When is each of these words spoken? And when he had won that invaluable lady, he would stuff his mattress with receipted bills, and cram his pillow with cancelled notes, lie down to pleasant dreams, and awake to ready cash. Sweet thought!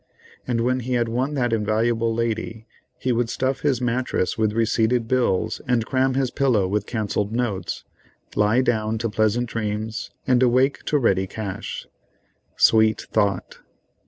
And 0.47 0.61
when 0.61 0.79
he 0.79 0.93
had 0.93 1.07
won 1.09 1.35
that 1.35 1.53
invaluable 1.53 2.11
lady, 2.11 2.65
he 2.97 3.11
would 3.11 3.29
stuff 3.29 3.59
his 3.59 3.79
mattress 3.81 4.35
with 4.35 4.51
receipted 4.53 5.07
bills, 5.07 5.61
and 5.67 5.85
cram 5.85 6.15
his 6.15 6.31
pillow 6.31 6.67
with 6.67 6.87
cancelled 6.87 7.31
notes, 7.31 7.83
lie 8.35 8.61
down 8.63 8.97
to 8.97 9.09
pleasant 9.11 9.47
dreams, 9.47 10.09
and 10.25 10.41
awake 10.41 10.83
to 10.85 10.97
ready 10.97 11.27
cash. 11.27 11.85
Sweet 12.57 13.01
thought! 13.11 13.59